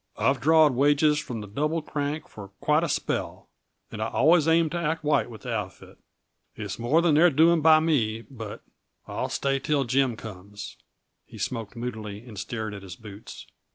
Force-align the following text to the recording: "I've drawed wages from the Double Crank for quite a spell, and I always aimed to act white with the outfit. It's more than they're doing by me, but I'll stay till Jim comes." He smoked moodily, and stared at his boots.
"I've 0.17 0.41
drawed 0.41 0.73
wages 0.73 1.19
from 1.19 1.41
the 1.41 1.47
Double 1.47 1.83
Crank 1.83 2.27
for 2.27 2.47
quite 2.59 2.83
a 2.83 2.89
spell, 2.89 3.47
and 3.91 4.01
I 4.01 4.07
always 4.09 4.47
aimed 4.47 4.71
to 4.71 4.79
act 4.79 5.03
white 5.03 5.29
with 5.29 5.43
the 5.43 5.53
outfit. 5.53 5.99
It's 6.55 6.79
more 6.79 7.03
than 7.03 7.13
they're 7.13 7.29
doing 7.29 7.61
by 7.61 7.79
me, 7.81 8.23
but 8.23 8.63
I'll 9.07 9.29
stay 9.29 9.59
till 9.59 9.83
Jim 9.83 10.15
comes." 10.17 10.75
He 11.27 11.37
smoked 11.37 11.75
moodily, 11.75 12.25
and 12.25 12.39
stared 12.39 12.73
at 12.73 12.81
his 12.81 12.95
boots. 12.95 13.45